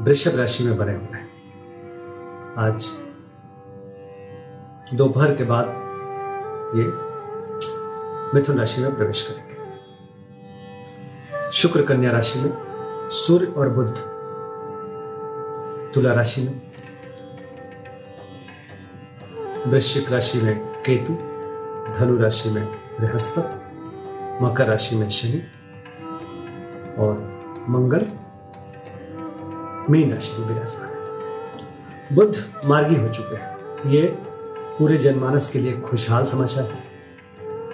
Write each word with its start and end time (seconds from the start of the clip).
वृषभ 0.00 0.38
राशि 0.38 0.64
में 0.64 0.76
बने 0.76 0.92
हुए 0.92 1.16
हैं। 1.16 1.28
आज 2.58 2.86
दोपहर 4.94 5.34
के 5.36 5.44
बाद 5.44 5.66
ये 6.76 6.84
मिथुन 8.34 8.58
राशि 8.58 8.80
में 8.82 8.96
प्रवेश 8.96 9.22
करेंगे। 9.22 9.56
शुक्र 11.52 11.82
कन्या 11.82 12.10
राशि 12.10 12.38
में, 12.38 12.52
सूर्य 13.08 13.46
और 13.46 13.68
बुद्ध 13.68 13.94
तुला 15.94 16.12
राशि 16.14 16.42
में, 16.42 16.62
वृश्चिक 19.66 20.12
राशि 20.12 20.40
में 20.40 20.58
केतु, 20.86 21.12
धनु 21.98 22.18
राशि 22.18 22.50
में 22.50 22.64
बृहस्पति, 23.00 23.54
मकर 24.44 24.66
राशि 24.66 24.96
में 24.96 25.08
शनि 25.10 25.42
और 26.98 27.12
मंगल 27.68 28.06
मीन 29.90 30.12
राशि 30.14 30.40
में 30.40 30.48
विराजमान 30.48 30.88
है। 30.88 32.14
बुद्ध 32.16 32.44
मार्गी 32.66 32.96
हो 32.96 33.08
चुके 33.08 33.36
हैं। 33.36 33.90
ये 33.90 34.06
पूरे 34.78 34.96
जनमानस 34.98 35.50
के 35.52 35.58
लिए 35.58 35.72
खुशहाल 35.80 36.24
समाचार 36.24 36.64
है। 36.64 36.88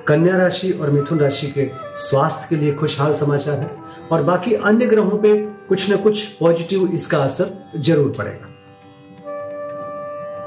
कन्या 0.09 0.37
राशि 0.37 0.71
और 0.73 0.91
मिथुन 0.91 1.19
राशि 1.19 1.47
के 1.47 1.71
स्वास्थ्य 1.97 2.47
के 2.51 2.57
लिए 2.57 2.75
खुशहाल 2.75 3.15
समाचार 3.15 3.59
है 3.61 3.71
और 4.13 4.23
बाकी 4.23 4.55
अन्य 4.55 4.87
ग्रहों 4.87 5.19
पे 5.19 5.37
कुछ 5.69 5.91
न 5.93 5.97
कुछ 5.97 6.25
पॉजिटिव 6.25 6.87
इसका 6.87 7.19
असर 7.19 7.71
ज़रूर 7.77 8.13
पड़ेगा। 8.19 8.53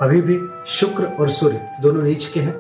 अभी 0.06 0.22
भी 0.22 0.40
शुक्र 0.72 1.06
और 1.19 1.30
सूर्य 1.30 1.72
दोनों 1.81 2.03
नीच 2.03 2.25
के 2.25 2.40
हैं 2.40 2.56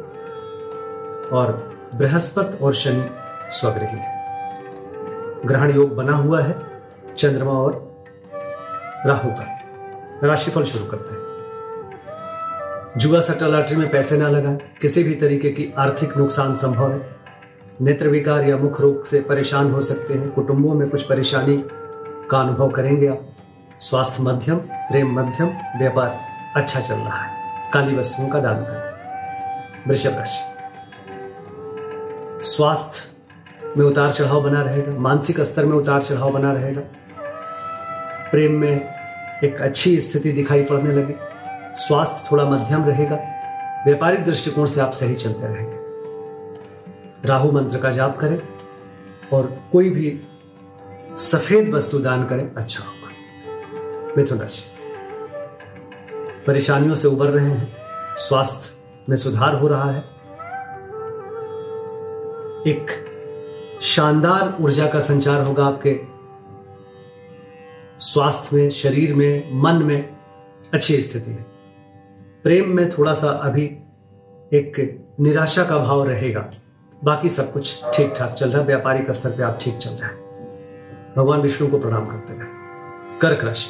और 1.29 1.51
बृहस्पति 1.95 2.63
और 2.63 2.73
शनि 2.73 3.09
स्वग्रही 3.51 3.97
है। 3.97 4.17
ग्रहण 5.45 5.75
योग 5.75 5.95
बना 5.95 6.15
हुआ 6.15 6.41
है। 6.41 6.55
चंद्रमा 7.17 7.51
और 7.51 7.88
राहु 9.05 9.29
का 9.29 9.59
राशिफल 10.23 10.63
शुरू 10.63 10.85
करते 10.85 11.13
हैं। 11.13 11.29
जुआ 12.97 13.19
सट्टा 13.19 13.47
लॉटरी 13.47 13.75
में 13.75 13.91
पैसे 13.91 14.17
ना 14.17 14.29
लगाएँ। 14.29 14.57
किसी 14.81 15.03
भी 15.03 15.15
तरीके 15.15 15.49
की 15.49 15.73
आर्थिक 15.77 16.17
नुकसान 16.17 16.55
संभव 16.55 16.91
है। 16.91 17.15
नेत्र 17.81 18.07
विकार 18.07 18.43
या 18.43 18.57
मुख 18.57 18.81
रोग 18.81 19.05
से 19.05 19.21
परेशान 19.21 19.71
हो 19.71 19.81
सकते 19.81 20.13
हैं। 20.13 20.31
कुटुंबों 20.31 20.73
में 20.73 20.89
कुछ 20.89 21.01
परेशानी 21.01 21.57
का 22.31 22.41
अनुभव 22.41 22.69
करेंगे 22.69 23.07
आप। 23.07 23.27
स्वास्थ्य 23.79 24.23
मध्यम, 24.23 24.57
प्रेम 24.57 25.19
मध्यम, 25.19 25.47
व्यापार 25.79 26.19
अच्छा 26.55 26.79
चल 26.79 26.95
रहा 26.95 27.23
है। 27.23 27.31
काली 27.73 27.95
वस्तुओं 27.95 28.27
का 28.27 28.39
दान 28.39 28.55
करें। 28.55 28.89
वृषभ 29.87 30.13
राशि। 30.17 30.43
स्वास्थ्य 32.43 33.09
में 33.77 33.85
उतार 33.85 34.11
चढ़ाव 34.11 34.41
बना 34.41 34.61
रहेगा। 34.61 34.99
मानसिक 34.99 35.41
स्तर 35.41 35.65
में 35.65 35.77
उतार 35.77 36.03
चढ़ाव 36.03 36.31
बना 36.31 36.53
रहेगा। 36.53 36.81
प्रेम 38.31 38.51
में 38.51 38.93
एक 39.43 39.61
अच्छी 39.61 40.01
स्थिति 40.01 40.31
दिखाई 40.31 40.63
पड़ने 40.63 40.93
लगी। 40.93 41.13
स्वास्थ्य 41.73 42.27
थोड़ा 42.31 42.45
मध्यम 42.45 42.85
रहेगा। 42.85 43.15
व्यापारिक 43.85 44.25
दृष्टिकोण 44.25 44.65
से 44.65 44.81
आप 44.81 44.91
सही 44.91 45.15
चलते 45.15 45.47
रहेंगे। 45.47 45.79
राहु 47.27 47.51
मंत्र 47.51 47.77
का 47.77 47.91
जाप 47.91 48.17
करें 48.17 48.41
और 49.33 49.59
कोई 49.71 49.89
भी 49.89 50.21
सफ़ेद 51.17 51.73
वस्तु 51.73 51.99
दान 51.99 52.25
करें 52.25 52.55
अच्छा 52.55 52.83
होगा। 52.83 52.99
मिथुन 54.17 54.39
राशि। 54.39 54.63
परेशानियों 56.47 56.95
से 56.95 57.07
उबर 57.07 57.25
रहे 57.25 57.49
हैं। 57.49 57.77
स्वास्थ्य 58.17 58.83
में 59.09 59.17
सुधार 59.17 59.55
हो 59.55 59.67
रहा 59.67 59.91
है। 59.91 60.03
एक 62.67 62.87
शानदार 63.81 64.63
ऊर्जा 64.63 64.87
का 64.87 64.99
संचार 64.99 65.41
होगा 65.41 65.65
आपके 65.65 66.18
स्वास्थ्य 67.99 68.57
में, 68.57 68.69
शरीर 68.69 69.15
में, 69.15 69.53
मन 69.53 69.75
में 69.75 70.17
अच्छी 70.73 71.01
स्थिति 71.01 71.31
है। 71.31 71.45
प्रेम 72.43 72.69
में 72.69 72.89
थोड़ा 72.89 73.13
सा 73.13 73.29
अभी 73.29 73.65
एक 74.53 74.99
निराशा 75.19 75.63
का 75.65 75.77
भाव 75.77 76.07
रहेगा। 76.07 76.51
बाकी 77.03 77.29
सब 77.29 77.53
कुछ 77.53 77.83
ठीक 77.95 78.13
ठाक 78.17 78.33
चल 78.33 78.49
रहा 78.49 78.61
है। 78.61 78.67
व्यापारिक 78.67 79.11
स्तर 79.11 79.29
पे 79.29 79.43
आप 79.43 79.59
ठीक 79.61 79.77
चल 79.77 79.89
रहे 79.89 80.09
हैं। 80.09 80.19
भगवान 81.17 81.41
विष्णु 81.41 81.67
को 81.67 81.79
प्रणाम 81.79 82.05
करते 82.05 82.33
रहे। 82.33 82.45
कर्क 83.19 83.43
राशि। 83.43 83.69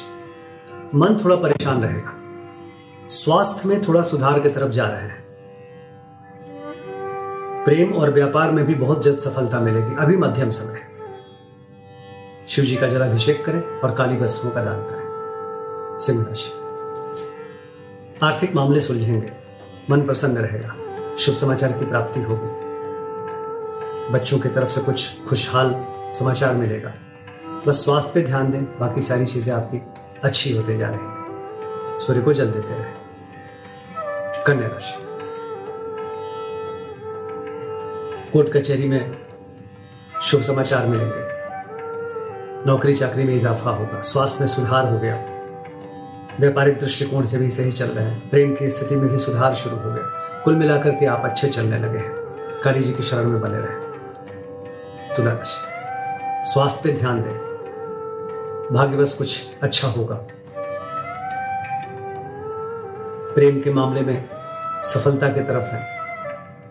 मन 0.94 1.20
थोड़ा 1.24 1.36
परेशान 1.36 1.82
रहेगा। 1.82 2.12
स्वास्थ्य 3.08 3.68
में 3.68 3.88
थोड़ा 3.88 4.02
सुधार 4.02 4.40
की 4.40 4.48
तरफ़ 4.48 4.70
जा 4.70 4.88
रहे 4.88 5.02
हैं। 5.02 5.24
प्रेम 7.64 7.92
और 7.92 8.12
व्यापार 8.12 8.50
में 8.50 8.66
भी 8.66 8.74
बहुत 8.74 9.04
जल्द 9.04 9.18
सफलता 9.18 9.60
मिलेगी। 9.60 9.96
अभी 9.98 10.16
मध्यम 10.16 10.50
समय 10.50 10.78
है। 10.78 10.89
शिव 12.50 12.64
जी 12.64 12.76
का 12.76 12.86
जलाभिषेक 12.86 13.44
करें 13.44 13.80
और 13.80 13.94
काली 13.94 14.16
वस्तुओं 14.16 14.50
का 14.50 14.64
दान 14.64 14.78
करें। 14.78 15.98
सिंह 16.00 16.26
राशि। 16.28 16.52
आर्थिक 18.22 18.54
मामले 18.54 18.80
सुलझेंगे। 18.80 19.32
मन 19.90 20.02
प्रसन्न 20.02 20.38
रहेगा। 20.38 20.74
शुभ 21.16 21.34
समाचार 21.34 21.72
की 21.72 21.86
प्राप्ति 21.86 22.20
होगी। 22.20 22.48
बच्चों 24.12 24.38
की 24.38 24.48
तरफ़ 24.48 24.68
से 24.68 24.80
कुछ 24.80 25.22
खुशहाल 25.28 25.86
समाचार 26.12 26.54
मिलेगा। 26.54 26.94
बस 27.66 27.84
स्वास्थ्य 27.84 28.12
पे 28.14 28.26
ध्यान 28.26 28.50
दें। 28.50 28.78
बाकी 28.78 29.02
सारी 29.02 29.26
चीज़ें 29.26 29.54
आपकी 29.54 29.82
अच्छी 30.24 30.56
होते 30.56 30.78
जा 30.78 30.88
रही 30.88 30.98
हैं। 30.98 31.26
सूर्य 32.00 32.20
को 32.20 32.32
जल 32.32 32.50
देते 32.50 32.74
रहे। 32.74 32.92
कन्या 34.44 34.68
राशि। 34.68 35.02
कोर्ट 38.32 38.52
कचहरी 38.52 38.88
में 38.88 39.18
शुभ 40.22 40.40
समाचार 40.40 40.86
मिलेंगे। 40.86 41.39
नौकरी 42.70 42.92
चाकरी 42.92 43.24
में 43.24 43.36
इजाफा 43.36 43.70
होगा, 43.70 44.02
स्वास्थ्य 44.02 44.36
में 44.40 44.48
सुधार 44.48 44.92
हो 44.92 44.98
गया। 44.98 45.14
व्यापारिक 46.40 46.78
दृष्टिकोण 46.78 47.26
से 47.26 47.38
भी 47.38 47.50
सही 47.50 47.72
चल 47.72 47.86
रहे 47.86 48.04
हैं। 48.04 48.30
प्रेम 48.30 48.54
की 48.54 48.70
स्थिति 48.70 48.96
में 48.96 49.08
भी 49.08 49.18
सुधार 49.18 49.54
शुरू 49.54 49.76
हो 49.76 49.90
गया। 49.90 50.04
कुल 50.44 50.56
मिलाकर 50.56 50.90
के 50.90 51.06
आप 51.06 51.22
अच्छे 51.24 51.48
चलने 51.48 51.78
लगे 51.78 51.98
हैं। 51.98 52.10
काली 52.64 52.82
जी 52.82 52.92
की 52.92 53.02
शरण 53.02 53.24
में 53.24 53.40
बने 53.40 53.58
रहे। 53.58 53.74
तुला 55.16 55.30
राशि 55.30 55.70
स्वास्थ्य 56.52 56.92
पे 56.92 56.98
ध्यान 56.98 57.22
दें। 57.22 57.36
भाग्यवश 58.72 59.12
कुछ 59.12 59.56
अच्छा 59.62 59.88
होगा। 59.88 60.26
प्रेम 63.34 63.60
के 63.60 63.72
मामले 63.72 64.00
में 64.00 64.28
सफलता 64.84 65.28
की 65.28 65.40
तरफ़ 65.40 65.64
है। 65.64 66.00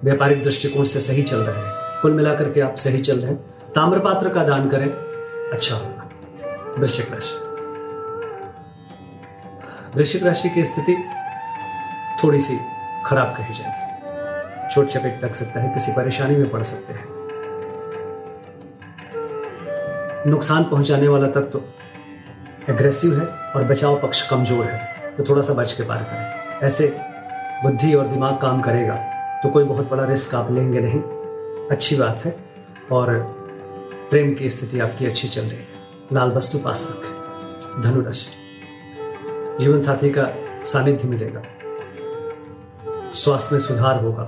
व्यापारिक 0.03 0.43
दृष्टिकोण 0.43 0.83
से 0.83 0.99
सही 0.99 1.23
चल 1.23 1.37
रहे 1.37 1.65
हैं। 1.65 1.73
कुल 2.01 2.13
मिलाकर 2.13 2.49
के 2.51 2.61
आप 2.61 2.75
सही 2.75 3.01
चल 3.01 3.17
रहे 3.17 3.31
हैं। 3.31 3.35
ताम्रपात्र 3.75 4.29
का 4.29 4.43
दान 4.43 4.69
करें। 4.69 5.08
अच्छा 5.53 5.75
वृश्चिक 6.79 7.13
राशि। 7.13 7.37
वृश्चिक 9.95 10.23
राशि 10.23 10.49
की 10.49 10.65
स्थिति 10.65 10.95
थोड़ी 12.23 12.39
सी 12.39 12.57
खराब 13.05 13.35
कही 13.37 13.53
जाएगी। 13.53 14.69
चोट 14.69 14.87
चपेट 14.87 15.23
लग 15.23 15.33
सकता 15.33 15.59
है, 15.59 15.73
किसी 15.73 15.91
परेशानी 15.91 16.35
में 16.35 16.49
पड़ 16.49 16.63
सकते 16.63 16.93
हैं। 16.93 17.07
नुकसान 20.27 20.63
पहुँचाने 20.63 21.07
वाला 21.07 21.27
तत्व 21.29 21.49
तो 21.49 21.63
एग्रेसिव 22.69 23.19
है 23.19 23.25
और 23.55 23.63
बचाव 23.63 23.99
पक्ष 23.99 24.29
कमज़ोर 24.29 24.65
है 24.65 25.15
तो 25.17 25.23
थोड़ा 25.23 25.41
सा 25.41 25.53
बच 25.53 25.73
के 25.73 25.83
पार 25.83 26.03
करें। 26.03 26.67
ऐसे 26.67 26.87
बुद्धि 27.63 27.93
और 27.93 28.07
दिमाग 28.07 28.37
काम 28.41 28.61
करेगा 28.61 28.95
तो 29.43 29.49
कोई 29.49 29.63
बहुत 29.63 29.89
बड़ा 29.89 30.05
रिस्क 30.05 30.35
आप 30.35 30.51
लेंगे 30.51 30.79
नहीं। 30.79 31.01
अच्छी 31.71 31.95
बात 31.95 32.25
है 32.25 32.35
और 32.91 33.07
प्रेम 34.09 34.33
की 34.33 34.49
स्थिति 34.49 34.79
आपकी 34.79 35.05
अच्छी 35.05 35.27
चल 35.27 35.41
रही 35.41 35.51
है। 35.51 35.67
लाल 36.13 36.31
वस्तु 36.31 36.57
पास 36.57 36.87
रखें। 36.91 37.81
धनुराशि। 37.81 38.31
जीवन 39.59 39.81
साथी 39.81 40.09
का 40.09 40.27
सानिध्य 40.63 41.07
मिलेगा। 41.07 41.43
स्वास्थ्य 43.13 43.55
में 43.55 43.61
सुधार 43.61 44.03
होगा। 44.03 44.23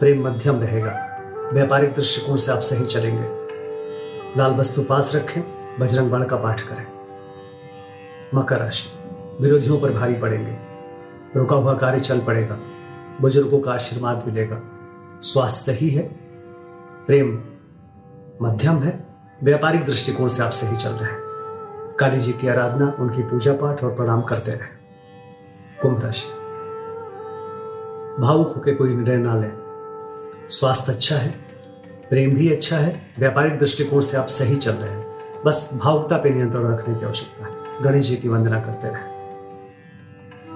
प्रेम 0.00 0.28
मध्यम 0.28 0.60
रहेगा। 0.60 1.22
व्यापारिक 1.52 1.94
दृष्टिकोण 1.94 2.36
से 2.36 2.52
आप 2.52 2.58
सही 2.58 2.86
चलेंगे। 2.86 3.28
लाल 4.38 4.52
वस्तु 4.52 4.82
पास 4.82 5.12
रखें। 5.14 5.42
बजरंग 5.80 6.10
बाण 6.10 6.24
का 6.24 6.36
पाठ 6.36 6.60
करें। 6.60 6.86
मकर 8.34 8.58
राशि। 8.58 8.98
विरोधियों 9.40 9.80
पर 9.80 9.90
भारी 9.90 10.14
पड़ेंगे। 10.14 10.56
रुका 11.38 11.56
हुआ 11.56 11.74
कार्य 11.74 12.00
चल 12.00 12.20
पड़ेगा। 12.20 12.58
बुज़ुर्गों 13.20 13.60
का 13.60 13.72
आशीर्वाद 13.72 14.24
मिलेगा। 14.26 14.62
स्वास्थ्य 15.22 15.72
सही 15.72 15.90
है। 15.90 16.02
प्रेम 17.06 17.44
मध्यम 18.42 18.82
है। 18.82 19.06
व्यापारिक 19.44 19.84
दृष्टिकोण 19.84 20.28
से 20.28 20.42
आप 20.42 20.50
सही 20.50 20.76
चल 20.76 20.90
रहे 20.90 21.10
हैं। 21.10 21.20
काली 22.00 22.20
जी 22.20 22.32
की 22.32 22.48
आराधना, 22.48 22.96
उनकी 22.98 23.22
पूजा 23.22 23.52
पाठ 23.52 23.84
और 23.84 23.94
प्रणाम 23.94 24.22
करते 24.22 24.52
रहे। 24.52 24.80
कुंभ 25.82 26.04
राशि। 26.04 26.40
भावुक 28.22 28.48
होकर 28.56 28.74
कोई 28.74 28.94
निर्णय 28.94 29.16
ना 29.16 29.34
लें। 29.34 29.52
स्वास्थ्य 30.48 30.92
अच्छा 30.92 31.16
है, 31.16 31.34
प्रेम 32.10 32.34
भी 32.34 32.52
अच्छा 32.52 32.76
है, 32.76 33.14
व्यापारिक 33.18 33.58
दृष्टिकोण 33.58 34.00
से 34.00 34.16
आप 34.16 34.26
सही 34.26 34.56
चल 34.56 34.72
रहे 34.72 34.90
हैं। 34.90 35.06
बस 35.46 35.80
भावुकता 35.82 36.16
पे 36.16 36.30
नियंत्रण 36.30 36.74
रखने 36.74 36.94
की 36.94 37.06
आवश्यकता 37.06 37.44
है। 37.44 37.82
गणेश 37.82 38.06
जी 38.06 38.16
की 38.16 38.28
वंदना 38.28 38.60
करते 38.60 38.88
रहे। 38.88 39.02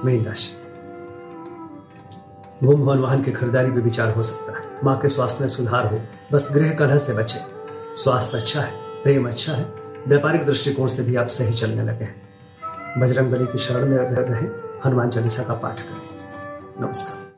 मीन 0.05 0.25
राशि। 0.25 0.57
भूम 2.67 2.81
भवन 2.81 2.99
वाहन 2.99 3.23
की 3.23 3.33
खरीदारी 3.33 3.71
में 3.71 3.83
विचार 3.83 4.15
हो 4.15 4.23
सकता 4.23 4.59
है। 4.59 4.65
माँ 4.85 4.99
के 4.99 5.09
स्वास्थ्य 5.09 5.45
में 5.45 5.49
सुधार 5.49 5.95
हो। 5.95 6.01
बस 6.33 6.49
गृह 6.55 6.75
कलह 6.75 6.99
से 6.99 7.15
बचे। 7.15 7.54
स्वास्थ्य 7.97 8.39
अच्छा 8.39 8.61
है 8.61 8.71
प्रेम 9.03 9.29
अच्छा 9.29 9.53
है 9.53 9.65
व्यापारिक 10.09 10.47
दृष्टिकोण 10.47 10.89
से 10.89 11.03
भी 11.03 11.17
आप 11.17 11.27
सही 11.27 11.55
चलने 11.55 11.83
लगे 11.83 12.05
हैं। 12.05 13.01
बजरंग 13.01 13.33
बली 13.33 13.45
की 13.45 13.59
शरण 13.59 13.87
में 13.89 13.99
रहे 14.29 14.47
हनुमान 14.85 15.11
चालीसा 15.11 15.43
का 15.43 15.55
पाठ 15.55 15.81
करें। 15.81 16.87
नमस्कार। 16.87 17.33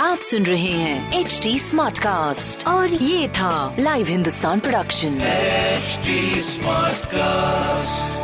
आप 0.00 0.18
सुन 0.18 0.46
रहे 0.46 0.70
हैं 0.70 1.20
एच 1.20 1.40
डी 1.42 1.58
स्मार्ट 1.58 1.98
कास्ट 1.98 2.66
और 2.66 2.88
ये 2.88 3.28
था 3.28 3.76
live 3.78 4.06
Hindustan 4.06 4.60
production 4.60 5.18
smart 6.42 7.06
cast 7.06 8.23